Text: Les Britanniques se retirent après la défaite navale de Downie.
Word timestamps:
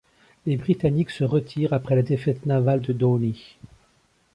Les 0.47 0.57
Britanniques 0.57 1.11
se 1.11 1.23
retirent 1.23 1.73
après 1.73 1.95
la 1.95 2.01
défaite 2.01 2.47
navale 2.47 2.81
de 2.81 2.91
Downie. 2.91 3.59